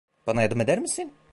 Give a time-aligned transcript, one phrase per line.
[0.27, 1.13] Bana yardım eder misin?